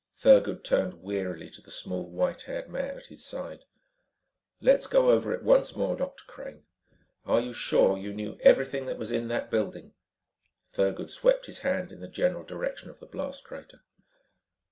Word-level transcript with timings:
Thurgood 0.17 0.63
turned 0.63 1.03
wearily 1.03 1.47
to 1.51 1.61
the 1.61 1.69
small, 1.69 2.09
white 2.09 2.41
haired 2.41 2.67
man 2.67 2.97
at 2.97 3.05
his 3.05 3.23
side. 3.23 3.65
"Let's 4.59 4.87
go 4.87 5.11
over 5.11 5.31
it 5.31 5.43
once 5.43 5.75
more, 5.75 5.95
Dr. 5.95 6.23
Crane. 6.25 6.63
Are 7.23 7.39
you 7.39 7.53
sure 7.53 7.95
you 7.99 8.11
knew 8.11 8.39
everything 8.41 8.87
that 8.87 8.97
was 8.97 9.11
in 9.11 9.27
that 9.27 9.51
building?" 9.51 9.93
Thurgood 10.73 11.11
swept 11.11 11.45
his 11.45 11.59
hand 11.59 11.91
in 11.91 11.99
the 11.99 12.07
general 12.07 12.43
direction 12.43 12.89
of 12.89 12.99
the 12.99 13.05
blast 13.05 13.43
crater. 13.43 13.83